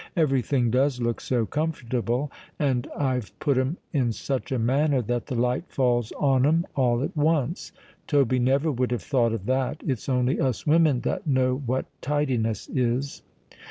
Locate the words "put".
3.37-3.55